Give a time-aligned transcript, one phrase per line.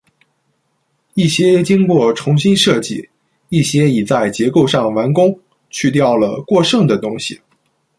[1.13, 3.03] 一些经过重新设计；
[3.49, 5.39] 一些已在结构上完工，
[5.69, 7.39] 去掉了”过剩的东西“。